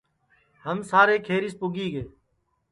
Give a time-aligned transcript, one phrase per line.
[0.65, 2.03] ہم سارے کھیریس پُگی گے